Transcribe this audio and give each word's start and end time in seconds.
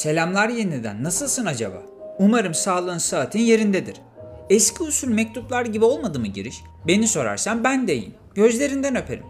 Selamlar 0.00 0.48
yeniden. 0.48 1.04
Nasılsın 1.04 1.46
acaba? 1.46 1.82
Umarım 2.18 2.54
sağlığın 2.54 2.98
saatin 2.98 3.38
yerindedir. 3.38 3.96
Eski 4.50 4.82
usul 4.82 5.08
mektuplar 5.08 5.66
gibi 5.66 5.84
olmadı 5.84 6.20
mı 6.20 6.26
giriş? 6.26 6.62
Beni 6.86 7.08
sorarsan 7.08 7.64
ben 7.64 7.88
de 7.88 7.94
iyiyim. 7.94 8.14
Gözlerinden 8.34 8.96
öperim. 8.96 9.24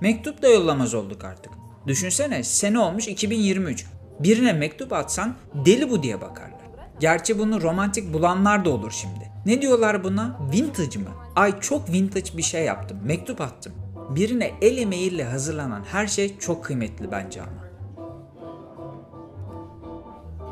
Mektup 0.00 0.42
da 0.42 0.48
yollamaz 0.48 0.94
olduk 0.94 1.24
artık. 1.24 1.52
Düşünsene 1.86 2.42
sene 2.42 2.78
olmuş 2.78 3.08
2023. 3.08 3.86
Birine 4.20 4.52
mektup 4.52 4.92
atsan 4.92 5.34
deli 5.54 5.90
bu 5.90 6.02
diye 6.02 6.20
bakarlar. 6.20 6.60
Gerçi 7.00 7.38
bunu 7.38 7.62
romantik 7.62 8.12
bulanlar 8.12 8.64
da 8.64 8.70
olur 8.70 8.90
şimdi. 8.90 9.30
Ne 9.46 9.62
diyorlar 9.62 10.04
buna? 10.04 10.38
Vintage 10.52 10.98
mı? 10.98 11.10
Ay 11.34 11.60
çok 11.60 11.92
vintage 11.92 12.36
bir 12.36 12.42
şey 12.42 12.64
yaptım. 12.64 12.98
Mektup 13.04 13.40
attım. 13.40 13.72
Birine 14.10 14.52
el 14.62 14.78
emeğiyle 14.78 15.24
hazırlanan 15.24 15.84
her 15.92 16.06
şey 16.06 16.38
çok 16.38 16.64
kıymetli 16.64 17.10
bence 17.12 17.42
ama. 17.42 17.66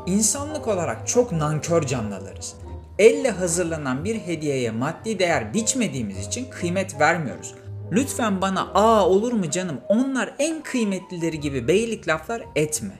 İnsanlık 0.05 0.67
olarak 0.67 1.07
çok 1.07 1.31
nankör 1.31 1.83
canlılarız. 1.83 2.55
Elle 2.99 3.31
hazırlanan 3.31 4.05
bir 4.05 4.15
hediyeye 4.15 4.71
maddi 4.71 5.19
değer 5.19 5.53
biçmediğimiz 5.53 6.27
için 6.27 6.49
kıymet 6.49 6.99
vermiyoruz. 6.99 7.55
Lütfen 7.91 8.41
bana 8.41 8.61
aa 8.73 9.09
olur 9.09 9.33
mu 9.33 9.49
canım 9.49 9.81
onlar 9.89 10.35
en 10.39 10.63
kıymetlileri 10.63 11.39
gibi 11.39 11.67
beylik 11.67 12.07
laflar 12.07 12.43
etme. 12.55 12.99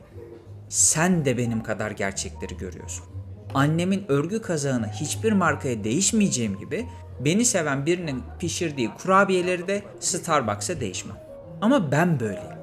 Sen 0.70 1.26
de 1.26 1.38
benim 1.38 1.63
kadar 1.63 1.91
gerçekleri 1.91 2.58
görüyorsun. 2.58 3.05
Annemin 3.54 4.05
örgü 4.08 4.41
kazağını 4.41 4.88
hiçbir 4.88 5.32
markaya 5.32 5.84
değişmeyeceğim 5.84 6.60
gibi 6.60 6.85
beni 7.20 7.46
seven 7.46 7.85
birinin 7.85 8.24
pişirdiği 8.40 8.91
kurabiyeleri 8.98 9.68
de 9.68 9.84
Starbucks'a 9.99 10.80
değişmem. 10.80 11.18
Ama 11.62 11.91
ben 11.91 12.20
böyleyim. 12.20 12.55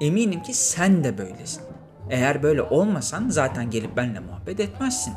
Eminim 0.00 0.42
ki 0.42 0.54
sen 0.54 1.04
de 1.04 1.18
böylesin. 1.18 1.69
Eğer 2.10 2.42
böyle 2.42 2.62
olmasan 2.62 3.28
zaten 3.28 3.70
gelip 3.70 3.96
benimle 3.96 4.20
muhabbet 4.20 4.60
etmezsin. 4.60 5.14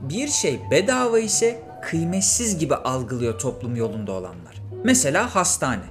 Bir 0.00 0.28
şey 0.28 0.60
bedava 0.70 1.18
ise 1.18 1.62
kıymetsiz 1.82 2.58
gibi 2.58 2.74
algılıyor 2.74 3.38
toplum 3.38 3.76
yolunda 3.76 4.12
olanlar. 4.12 4.62
Mesela 4.84 5.34
hastane. 5.34 5.84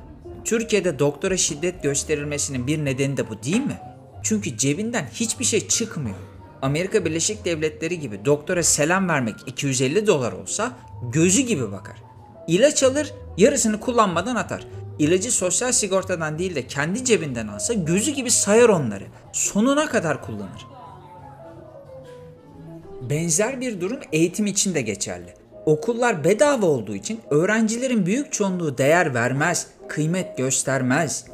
Türkiye'de 0.46 1.00
doktora 1.00 1.38
şiddet 1.38 1.84
gösterilmesinin 1.84 2.68
bir 2.68 2.86
nedeni 2.86 3.18
de 3.18 3.30
bu 3.30 3.44
değil 3.44 3.66
mi? 3.66 3.78
Çünkü 4.24 4.58
cebinden 4.58 5.06
hiçbir 5.14 5.46
şey 5.46 5.68
çıkmıyor. 5.68 6.16
Amerika 6.62 7.06
Birleşik 7.06 7.46
Devletleri 7.46 8.00
gibi 8.00 8.26
doktora 8.26 8.64
selam 8.64 9.10
vermek 9.10 9.36
250 9.46 10.08
dolar 10.08 10.32
olsa 10.32 10.72
gözü 11.12 11.42
gibi 11.42 11.72
bakar. 11.72 11.96
İlaç 12.48 12.84
alır, 12.84 13.14
yarısını 13.38 13.80
kullanmadan 13.80 14.36
atar. 14.36 14.68
İlacı 15.00 15.32
sosyal 15.32 15.72
sigortadan 15.72 16.40
değil 16.40 16.56
de 16.56 16.68
kendi 16.68 17.06
cebinden 17.06 17.48
alsa 17.48 17.74
gözü 17.74 18.12
gibi 18.12 18.32
sayar 18.32 18.70
onları. 18.70 19.04
Sonuna 19.32 19.90
kadar 19.90 20.22
kullanır. 20.22 20.68
Benzer 23.10 23.62
bir 23.62 23.82
durum 23.82 24.00
eğitim 24.12 24.46
için 24.46 24.76
de 24.76 24.82
geçerli. 24.82 25.34
Okullar 25.66 26.24
bedava 26.24 26.66
olduğu 26.66 26.96
için 26.96 27.22
öğrencilerin 27.30 28.06
büyük 28.06 28.34
çoğunluğu 28.34 28.78
değer 28.78 29.14
vermez, 29.14 29.68
kıymet 29.90 30.38
göstermez. 30.38 31.26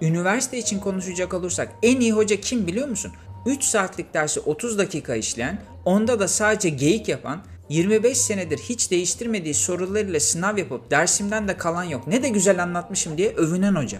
Üniversite 0.00 0.58
için 0.58 0.78
konuşacak 0.78 1.34
olursak 1.34 1.68
en 1.82 2.00
iyi 2.00 2.12
hoca 2.12 2.36
kim 2.40 2.66
biliyor 2.66 2.88
musun? 2.88 3.12
3 3.46 3.64
saatlik 3.64 4.14
dersi 4.14 4.40
30 4.40 4.78
dakika 4.78 5.14
işleyen, 5.14 5.62
onda 5.84 6.20
da 6.20 6.28
sadece 6.28 6.68
geyik 6.68 7.08
yapan, 7.08 7.42
25 7.68 8.18
senedir 8.18 8.58
hiç 8.58 8.90
değiştirmediği 8.90 9.54
sorularıyla 9.54 10.20
sınav 10.20 10.58
yapıp 10.58 10.90
dersimden 10.90 11.48
de 11.48 11.56
kalan 11.56 11.84
yok 11.84 12.06
ne 12.06 12.22
de 12.22 12.28
güzel 12.28 12.62
anlatmışım 12.62 13.18
diye 13.18 13.34
övünen 13.34 13.74
hoca. 13.74 13.98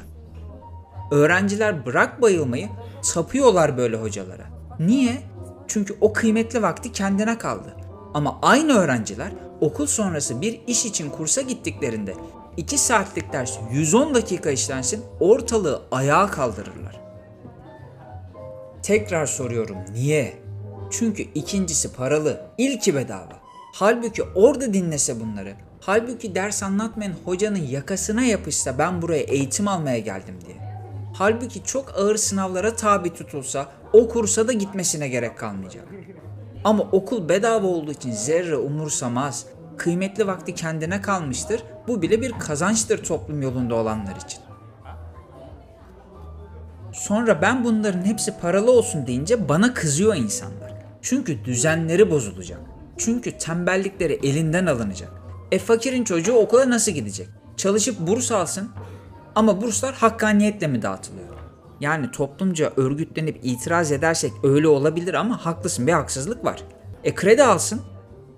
Öğrenciler 1.11 1.87
bırak 1.87 2.23
bayılmayı 2.23 2.69
tapıyorlar 3.15 3.77
böyle 3.77 3.97
hocalara. 3.97 4.45
Niye? 4.79 5.23
Çünkü 5.69 5.97
o 6.01 6.13
kıymetli 6.13 6.63
vakti 6.63 6.93
kendine 6.93 7.39
kaldı. 7.39 7.77
Ama 8.15 8.39
aynı 8.43 8.73
öğrenciler 8.73 9.33
okul 9.61 9.87
sonrası 9.87 10.41
bir 10.41 10.61
iş 10.67 10.87
için 10.87 11.11
kursa 11.11 11.41
gittiklerinde 11.41 12.15
2 12.57 12.79
saatlik 12.79 13.33
ders 13.33 13.59
110 13.73 14.15
dakika 14.15 14.51
işlensin 14.51 15.05
ortalığı 15.21 15.83
ayağa 15.91 16.27
kaldırırlar. 16.27 17.01
Tekrar 18.83 19.27
soruyorum 19.27 19.77
niye? 19.93 20.37
Çünkü 20.91 21.23
ikincisi 21.23 21.93
paralı, 21.93 22.41
ilki 22.59 22.95
bedava. 22.95 23.48
Halbuki 23.73 24.23
orada 24.35 24.75
dinlese 24.75 25.21
bunları, 25.21 25.55
halbuki 25.81 26.35
ders 26.35 26.63
anlatmayan 26.63 27.15
hocanın 27.25 27.63
yakasına 27.63 28.23
yapışsa 28.23 28.79
ben 28.79 29.03
buraya 29.03 29.23
eğitim 29.23 29.69
almaya 29.69 29.99
geldim 29.99 30.35
diye. 30.47 30.57
Halbuki 31.15 31.65
çok 31.65 31.95
ağır 31.99 32.17
sınavlara 32.17 32.77
tabi 32.77 33.15
tutulsa 33.15 33.67
o 33.93 34.09
kursa 34.09 34.49
da 34.49 34.53
gitmesine 34.53 35.09
gerek 35.09 35.39
kalmayacak. 35.39 35.85
Ama 36.65 36.83
okul 36.83 37.29
bedava 37.29 37.67
olduğu 37.67 37.93
için 37.93 38.13
zerre 38.13 38.57
umursamaz. 38.57 39.47
Kıymetli 39.77 40.27
vakti 40.27 40.55
kendine 40.55 41.03
kalmıştır. 41.03 41.63
Bu 41.89 42.03
bile 42.03 42.23
bir 42.23 42.33
kazançtır 42.33 43.05
toplum 43.05 43.43
yolunda 43.43 43.75
olanlar 43.75 44.17
için. 44.17 44.41
Sonra 46.93 47.43
ben 47.43 47.65
bunların 47.65 48.05
hepsi 48.05 48.39
paralı 48.39 48.71
olsun 48.71 49.07
deyince 49.07 49.49
bana 49.49 49.75
kızıyor 49.75 50.15
insanlar. 50.15 50.73
Çünkü 51.03 51.45
düzenleri 51.45 52.11
bozulacak. 52.11 52.61
Çünkü 52.99 53.39
tembellikleri 53.39 54.21
elinden 54.23 54.67
alınacak. 54.67 55.13
E 55.53 55.59
fakirin 55.59 56.05
çocuğu 56.05 56.33
okula 56.35 56.71
nasıl 56.71 56.93
gidecek? 56.93 57.29
Çalışıp 57.57 58.01
burs 58.01 58.33
alsın 58.33 58.71
ama 59.35 59.61
burslar 59.61 59.95
hakkaniyetle 59.95 60.67
mi 60.67 60.83
dağıtılıyor? 60.83 61.29
Yani 61.81 62.11
toplumca 62.11 62.73
örgütlenip 62.77 63.41
itiraz 63.43 63.93
edersek 63.93 64.33
öyle 64.43 64.69
olabilir 64.69 65.15
ama 65.15 65.47
haklısın 65.47 65.87
bir 65.87 65.93
haksızlık 65.93 66.45
var. 66.45 66.63
E 67.05 67.15
kredi 67.15 67.45
alsın. 67.45 67.81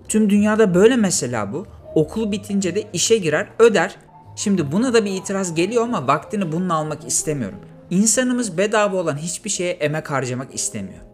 Tüm 0.07 0.29
dünyada 0.29 0.73
böyle 0.73 0.95
mesela 0.95 1.53
bu. 1.53 1.65
Okul 1.95 2.31
bitince 2.31 2.75
de 2.75 2.83
işe 2.93 3.17
girer, 3.17 3.47
öder. 3.59 3.95
Şimdi 4.35 4.71
buna 4.71 4.93
da 4.93 5.05
bir 5.05 5.11
itiraz 5.11 5.55
geliyor 5.55 5.83
ama 5.83 6.07
vaktini 6.07 6.51
bununla 6.51 6.73
almak 6.73 7.07
istemiyorum. 7.07 7.59
İnsanımız 7.89 8.57
bedava 8.57 8.97
olan 8.97 9.17
hiçbir 9.17 9.49
şeye 9.49 9.71
emek 9.71 10.11
harcamak 10.11 10.55
istemiyor. 10.55 11.10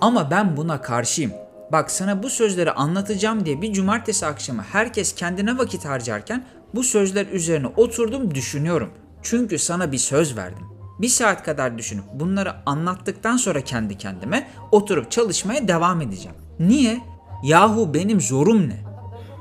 Ama 0.00 0.30
ben 0.30 0.56
buna 0.56 0.82
karşıyım. 0.82 1.32
Bak 1.72 1.90
sana 1.90 2.22
bu 2.22 2.30
sözleri 2.30 2.72
anlatacağım 2.72 3.44
diye 3.44 3.62
bir 3.62 3.72
cumartesi 3.72 4.26
akşamı 4.26 4.62
herkes 4.62 5.14
kendine 5.14 5.58
vakit 5.58 5.84
harcarken 5.84 6.44
bu 6.74 6.82
sözler 6.82 7.26
üzerine 7.26 7.66
oturdum 7.66 8.34
düşünüyorum. 8.34 8.90
Çünkü 9.22 9.58
sana 9.58 9.92
bir 9.92 9.98
söz 9.98 10.36
verdim. 10.36 10.64
Bir 10.98 11.08
saat 11.08 11.44
kadar 11.44 11.78
düşünüp 11.78 12.04
bunları 12.14 12.52
anlattıktan 12.66 13.36
sonra 13.36 13.60
kendi 13.60 13.98
kendime 13.98 14.48
oturup 14.72 15.10
çalışmaya 15.10 15.68
devam 15.68 16.00
edeceğim. 16.00 16.36
Niye? 16.60 17.00
Yahu 17.42 17.94
benim 17.94 18.20
zorum 18.20 18.68
ne? 18.68 18.84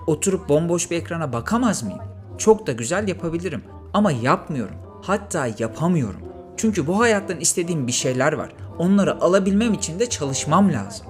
Oturup 0.07 0.49
bomboş 0.49 0.91
bir 0.91 0.97
ekrana 0.97 1.33
bakamaz 1.33 1.83
mıyım? 1.83 2.01
Çok 2.37 2.67
da 2.67 2.71
güzel 2.71 3.07
yapabilirim 3.07 3.63
ama 3.93 4.11
yapmıyorum. 4.11 4.75
Hatta 5.01 5.47
yapamıyorum. 5.59 6.21
Çünkü 6.57 6.87
bu 6.87 6.99
hayattan 6.99 7.39
istediğim 7.39 7.87
bir 7.87 7.91
şeyler 7.91 8.33
var. 8.33 8.51
Onları 8.77 9.21
alabilmem 9.21 9.73
için 9.73 9.99
de 9.99 10.09
çalışmam 10.09 10.73
lazım. 10.73 11.07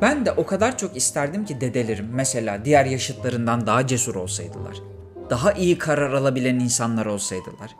Ben 0.00 0.26
de 0.26 0.32
o 0.32 0.46
kadar 0.46 0.78
çok 0.78 0.96
isterdim 0.96 1.44
ki 1.44 1.60
dedelerim 1.60 2.08
mesela 2.12 2.64
diğer 2.64 2.84
yaşıtlarından 2.84 3.66
daha 3.66 3.86
cesur 3.86 4.14
olsaydılar. 4.14 4.76
Daha 5.30 5.52
iyi 5.52 5.78
karar 5.78 6.12
alabilen 6.12 6.54
insanlar 6.54 7.06
olsaydılar. 7.06 7.70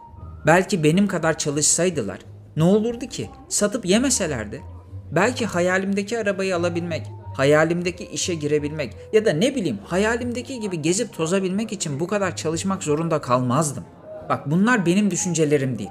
Belki 0.47 0.85
benim 0.85 1.09
kadar 1.09 1.39
çalışsaydılar. 1.39 2.19
Ne 2.57 2.65
olurdu 2.65 3.07
ki? 3.07 3.31
Satıp 3.49 3.87
yemeselerdi. 3.87 4.63
Belki 5.11 5.47
hayalimdeki 5.47 6.19
arabayı 6.19 6.57
alabilmek, 6.57 7.07
hayalimdeki 7.35 8.05
işe 8.07 8.35
girebilmek 8.35 8.97
ya 9.13 9.25
da 9.25 9.33
ne 9.33 9.55
bileyim 9.55 9.79
hayalimdeki 9.85 10.61
gibi 10.61 10.83
gezip 10.83 11.13
tozabilmek 11.13 11.73
için 11.73 12.01
bu 12.01 12.07
kadar 12.07 12.37
çalışmak 12.37 12.83
zorunda 12.83 13.21
kalmazdım. 13.21 13.85
Bak 14.31 14.51
bunlar 14.51 14.87
benim 14.87 15.11
düşüncelerim 15.11 15.79
değil. 15.79 15.91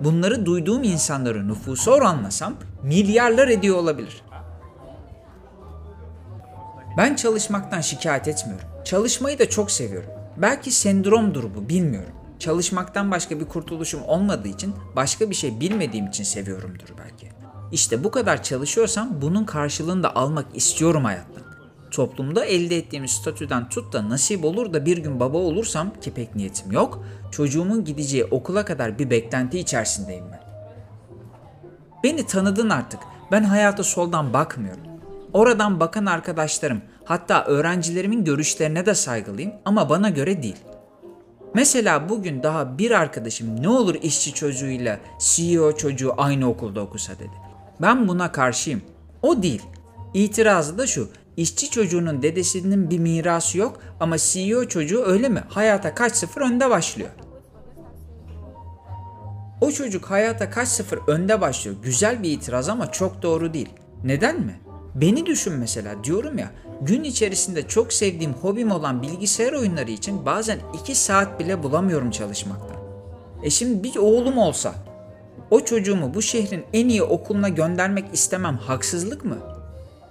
Bunları 0.00 0.46
duyduğum 0.46 0.82
insanları 0.82 1.48
nüfusa 1.48 1.90
oranlasam 1.90 2.54
milyarlar 2.82 3.48
ediyor 3.48 3.76
olabilir. 3.76 4.22
Ben 6.96 7.14
çalışmaktan 7.14 7.80
şikayet 7.80 8.28
etmiyorum. 8.28 8.68
Çalışmayı 8.84 9.38
da 9.38 9.48
çok 9.48 9.70
seviyorum. 9.70 10.10
Belki 10.36 10.70
sendromdur 10.70 11.44
bu 11.54 11.68
bilmiyorum. 11.68 12.12
Çalışmaktan 12.38 13.10
başka 13.10 13.40
bir 13.40 13.44
kurtuluşum 13.44 14.00
olmadığı 14.06 14.48
için 14.48 14.74
başka 14.96 15.30
bir 15.30 15.34
şey 15.34 15.60
bilmediğim 15.60 16.06
için 16.06 16.24
seviyorumdur 16.24 16.88
belki. 16.98 17.28
İşte 17.72 18.04
bu 18.04 18.10
kadar 18.10 18.42
çalışıyorsam 18.42 19.08
bunun 19.22 19.44
karşılığını 19.44 20.02
da 20.02 20.16
almak 20.16 20.46
istiyorum 20.54 21.04
hayattan. 21.04 21.37
Toplumda 21.90 22.44
elde 22.44 22.76
ettiğim 22.76 23.08
statüden 23.08 23.68
tut 23.68 23.92
da 23.92 24.08
nasip 24.08 24.44
olur 24.44 24.72
da 24.72 24.86
bir 24.86 24.98
gün 24.98 25.20
baba 25.20 25.38
olursam 25.38 25.92
ki 26.00 26.14
pek 26.14 26.36
niyetim 26.36 26.72
yok, 26.72 27.04
çocuğumun 27.30 27.84
gideceği 27.84 28.24
okula 28.24 28.64
kadar 28.64 28.98
bir 28.98 29.10
beklenti 29.10 29.58
içerisindeyim 29.58 30.24
ben. 30.32 30.40
Beni 32.04 32.26
tanıdın 32.26 32.70
artık. 32.70 33.00
Ben 33.32 33.42
hayata 33.42 33.82
soldan 33.82 34.32
bakmıyorum. 34.32 34.82
Oradan 35.32 35.80
bakan 35.80 36.06
arkadaşlarım, 36.06 36.82
hatta 37.04 37.44
öğrencilerimin 37.44 38.24
görüşlerine 38.24 38.86
de 38.86 38.94
saygılıyım 38.94 39.52
ama 39.64 39.88
bana 39.88 40.08
göre 40.08 40.42
değil. 40.42 40.56
Mesela 41.54 42.08
bugün 42.08 42.42
daha 42.42 42.78
bir 42.78 42.90
arkadaşım 42.90 43.62
ne 43.62 43.68
olur 43.68 43.94
işçi 44.02 44.34
çocuğuyla 44.34 45.00
CEO 45.18 45.76
çocuğu 45.76 46.14
aynı 46.16 46.48
okulda 46.48 46.80
okusa 46.80 47.14
dedi. 47.14 47.32
Ben 47.82 48.08
buna 48.08 48.32
karşıyım. 48.32 48.82
O 49.22 49.42
değil. 49.42 49.62
İtirazı 50.14 50.78
da 50.78 50.86
şu. 50.86 51.08
İşçi 51.38 51.70
çocuğunun 51.70 52.22
dedesinin 52.22 52.90
bir 52.90 52.98
mirası 52.98 53.58
yok 53.58 53.80
ama 54.00 54.18
CEO 54.18 54.64
çocuğu 54.64 55.02
öyle 55.04 55.28
mi? 55.28 55.42
Hayata 55.48 55.94
kaç 55.94 56.16
sıfır 56.16 56.40
önde 56.40 56.70
başlıyor. 56.70 57.10
O 59.60 59.70
çocuk 59.70 60.10
hayata 60.10 60.50
kaç 60.50 60.68
sıfır 60.68 60.98
önde 61.06 61.40
başlıyor. 61.40 61.76
Güzel 61.82 62.22
bir 62.22 62.30
itiraz 62.30 62.68
ama 62.68 62.92
çok 62.92 63.22
doğru 63.22 63.54
değil. 63.54 63.68
Neden 64.04 64.40
mi? 64.40 64.60
Beni 64.94 65.26
düşün 65.26 65.52
mesela 65.52 66.04
diyorum 66.04 66.38
ya 66.38 66.50
gün 66.82 67.04
içerisinde 67.04 67.68
çok 67.68 67.92
sevdiğim 67.92 68.32
hobim 68.32 68.70
olan 68.70 69.02
bilgisayar 69.02 69.52
oyunları 69.52 69.90
için 69.90 70.26
bazen 70.26 70.58
2 70.82 70.94
saat 70.94 71.40
bile 71.40 71.62
bulamıyorum 71.62 72.10
çalışmaktan. 72.10 72.76
E 73.42 73.50
şimdi 73.50 73.82
bir 73.82 73.96
oğlum 73.96 74.38
olsa 74.38 74.74
o 75.50 75.60
çocuğumu 75.60 76.14
bu 76.14 76.22
şehrin 76.22 76.64
en 76.72 76.88
iyi 76.88 77.02
okuluna 77.02 77.48
göndermek 77.48 78.14
istemem 78.14 78.56
haksızlık 78.56 79.24
mı? 79.24 79.57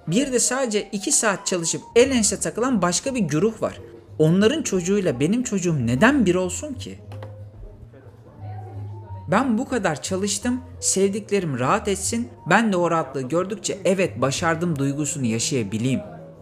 Bir 0.08 0.32
de 0.32 0.40
sadece 0.40 0.90
2 0.92 1.12
saat 1.12 1.48
çalışıp 1.48 1.82
el 1.96 2.12
ense 2.12 2.40
takılan 2.40 2.82
başka 2.82 3.16
bir 3.16 3.20
güruh 3.20 3.62
var. 3.62 3.80
Onların 4.20 4.64
çocuğuyla 4.64 5.20
benim 5.20 5.44
çocuğum 5.44 5.76
neden 5.86 6.26
bir 6.26 6.36
olsun 6.36 6.74
ki? 6.74 7.00
Ben 9.32 9.58
bu 9.58 9.70
kadar 9.70 10.02
çalıştım, 10.02 10.62
sevdiklerim 10.80 11.60
rahat 11.60 11.88
etsin, 11.88 12.30
ben 12.50 12.74
de 12.74 12.78
o 12.78 12.92
rahatlığı 12.92 13.22
gördükçe 13.22 13.78
evet 13.86 14.22
başardım 14.22 14.80
duygusunu 14.80 15.26
yaşayabileyim. 15.26 16.02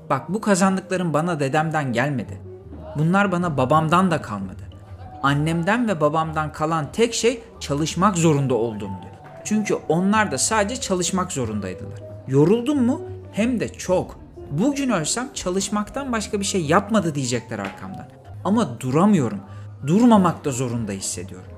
Bak 0.09 0.33
bu 0.33 0.41
kazandıklarım 0.41 1.13
bana 1.13 1.39
dedemden 1.39 1.93
gelmedi. 1.93 2.41
Bunlar 2.97 3.31
bana 3.31 3.57
babamdan 3.57 4.11
da 4.11 4.21
kalmadı. 4.21 4.61
Annemden 5.23 5.87
ve 5.87 6.01
babamdan 6.01 6.51
kalan 6.51 6.91
tek 6.91 7.13
şey 7.13 7.41
çalışmak 7.59 8.17
zorunda 8.17 8.53
olduğumdu. 8.53 9.05
Çünkü 9.43 9.77
onlar 9.89 10.31
da 10.31 10.37
sadece 10.37 10.81
çalışmak 10.81 11.31
zorundaydılar. 11.31 11.99
Yoruldum 12.27 12.85
mu? 12.85 13.01
Hem 13.35 13.59
de 13.59 13.73
çok. 13.73 14.19
Bugün 14.51 14.89
ölsem 14.89 15.29
çalışmaktan 15.33 16.11
başka 16.11 16.39
bir 16.39 16.45
şey 16.45 16.61
yapmadı 16.61 17.15
diyecekler 17.15 17.59
arkamdan. 17.59 18.07
Ama 18.43 18.79
duramıyorum. 18.79 19.39
Durmamak 19.87 20.45
da 20.45 20.51
zorunda 20.51 20.91
hissediyorum. 20.91 21.51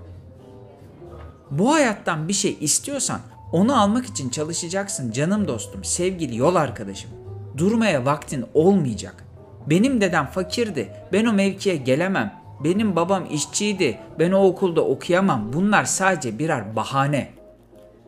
Bu 1.52 1.74
hayattan 1.74 2.28
bir 2.28 2.34
şey 2.34 2.58
istiyorsan 2.62 3.20
onu 3.52 3.82
almak 3.82 4.06
için 4.06 4.30
çalışacaksın 4.30 5.12
canım 5.12 5.48
dostum, 5.48 5.84
sevgili 5.84 6.38
yol 6.38 6.56
arkadaşım. 6.56 7.12
Durmaya 7.58 8.06
vaktin 8.06 8.46
olmayacak. 8.54 9.26
Benim 9.70 10.02
dedem 10.02 10.26
fakirdi, 10.26 10.94
ben 11.14 11.26
o 11.26 11.34
mevkiye 11.34 11.76
gelemem. 11.76 12.34
Benim 12.64 12.96
babam 12.96 13.24
işçiydi, 13.32 14.00
ben 14.20 14.32
o 14.32 14.44
okulda 14.44 14.82
okuyamam. 14.82 15.54
Bunlar 15.54 15.86
sadece 15.86 16.40
birer 16.40 16.76
bahane. 16.76 17.30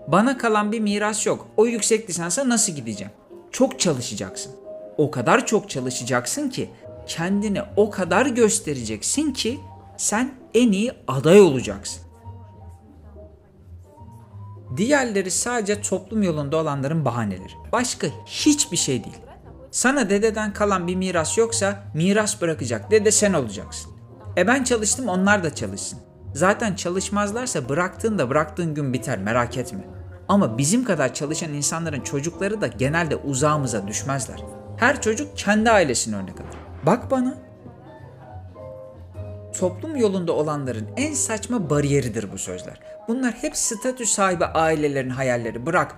Bana 0.07 0.38
kalan 0.38 0.71
bir 0.71 0.80
miras 0.80 1.25
yok. 1.25 1.48
O 1.57 1.66
yüksek 1.66 2.10
lisansa 2.10 2.50
nasıl 2.50 2.74
gideceğim? 2.74 3.12
Çok 3.51 3.80
çalışacaksın. 3.80 4.51
O 4.98 5.12
kadar 5.12 5.46
çok 5.46 5.69
çalışacaksın 5.69 6.50
ki 6.50 6.69
kendini 7.07 7.62
o 7.75 7.90
kadar 7.90 8.25
göstereceksin 8.25 9.34
ki 9.34 9.60
sen 9.98 10.34
en 10.54 10.72
iyi 10.72 10.92
aday 11.07 11.42
olacaksın. 11.42 12.01
Diğerleri 14.78 15.31
sadece 15.31 15.81
toplum 15.81 16.24
yolunda 16.24 16.57
olanların 16.57 17.06
bahaneleri. 17.06 17.54
Başka 17.72 18.07
hiçbir 18.25 18.78
şey 18.78 19.04
değil. 19.04 19.18
Sana 19.72 20.10
dededen 20.10 20.54
kalan 20.54 20.88
bir 20.88 20.95
miras 20.95 21.38
yoksa 21.38 21.84
miras 21.94 22.42
bırakacak 22.42 22.92
dede 22.92 23.12
sen 23.12 23.34
olacaksın. 23.34 23.92
E 24.38 24.48
ben 24.48 24.63
çalıştım 24.63 25.10
onlar 25.10 25.44
da 25.44 25.56
çalışsın. 25.56 26.00
Zaten 26.34 26.75
çalışmazlarsa 26.75 27.69
bıraktığın 27.69 28.18
da 28.19 28.30
bıraktığın 28.30 28.74
gün 28.74 28.94
biter 28.94 29.19
merak 29.19 29.57
etme. 29.57 29.99
Ama 30.30 30.58
bizim 30.58 30.84
kadar 30.84 31.14
çalışan 31.14 31.54
insanların 31.54 32.02
çocukları 32.02 32.62
da 32.62 32.68
genelde 32.68 33.16
uzağımıza 33.16 33.88
düşmezler. 33.88 34.44
Her 34.78 35.02
çocuk 35.02 35.38
kendi 35.38 35.72
ailesine 35.72 36.16
örnek 36.16 36.42
alır. 36.42 36.58
Bak 36.86 37.12
bana. 37.12 37.38
Toplum 39.60 39.96
yolunda 39.96 40.34
olanların 40.34 40.88
en 40.98 41.14
saçma 41.14 41.70
bariyeridir 41.70 42.31
bu 42.31 42.38
sözler. 42.38 42.80
Bunlar 43.08 43.34
hep 43.34 43.58
statü 43.58 44.06
sahibi 44.06 44.46
ailelerin 44.46 45.10
hayalleri. 45.10 45.66
Bırak. 45.66 45.96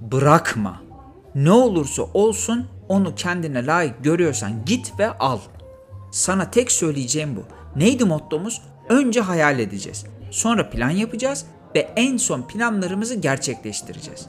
Bırakma. 0.00 0.82
Ne 1.34 1.50
olursa 1.50 2.02
olsun 2.02 2.66
onu 2.88 3.14
kendine 3.14 3.66
layık 3.66 4.04
görüyorsan 4.04 4.64
git 4.66 4.98
ve 4.98 5.18
al. 5.18 5.38
Sana 6.10 6.50
tek 6.50 6.72
söyleyeceğim 6.72 7.36
bu. 7.36 7.42
Neydi 7.78 8.04
mottomuz? 8.04 8.62
Önce 8.88 9.20
hayal 9.20 9.58
edeceğiz. 9.58 10.04
Sonra 10.30 10.70
plan 10.70 10.90
yapacağız 10.90 11.46
ve 11.74 11.92
en 11.96 12.16
son 12.16 12.42
planlarımızı 12.42 13.14
gerçekleştireceğiz. 13.14 14.26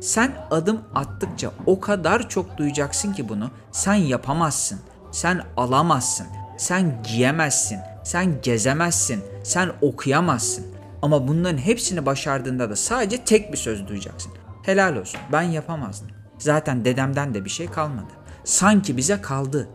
Sen 0.00 0.46
adım 0.50 0.80
attıkça 0.94 1.50
o 1.66 1.80
kadar 1.80 2.28
çok 2.28 2.56
duyacaksın 2.56 3.12
ki 3.12 3.28
bunu. 3.28 3.50
Sen 3.72 3.94
yapamazsın. 3.94 4.80
Sen 5.12 5.42
alamazsın. 5.56 6.26
Sen 6.58 7.02
giyemezsin. 7.02 7.78
Sen 8.04 8.42
gezemezsin. 8.42 9.24
Sen 9.42 9.70
okuyamazsın. 9.80 10.66
Ama 11.02 11.28
bunların 11.28 11.58
hepsini 11.58 12.06
başardığında 12.06 12.70
da 12.70 12.76
sadece 12.76 13.24
tek 13.24 13.52
bir 13.52 13.56
söz 13.56 13.88
duyacaksın. 13.88 14.32
Helal 14.62 14.96
olsun. 14.96 15.20
Ben 15.32 15.42
yapamazdım. 15.42 16.08
Zaten 16.38 16.84
dedemden 16.84 17.34
de 17.34 17.44
bir 17.44 17.50
şey 17.50 17.66
kalmadı. 17.66 18.12
Sanki 18.44 18.96
bize 18.96 19.20
kaldı. 19.20 19.68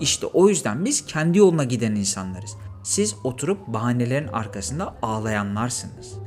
İşte 0.00 0.26
o 0.26 0.48
yüzden 0.48 0.84
biz 0.84 1.06
kendi 1.06 1.38
yoluna 1.38 1.64
giden 1.64 1.94
insanlarız. 1.94 2.56
Siz 2.82 3.16
oturup 3.24 3.66
bahanelerin 3.66 4.28
arkasında 4.28 4.94
ağlayanlarsınız. 5.02 6.25